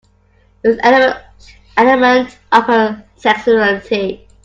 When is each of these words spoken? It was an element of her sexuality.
It 0.63 0.67
was 0.67 0.77
an 0.79 1.15
element 1.77 2.35
of 2.51 2.63
her 2.63 3.05
sexuality. 3.17 4.27